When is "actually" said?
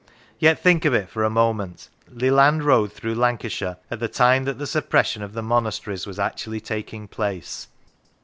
6.17-6.59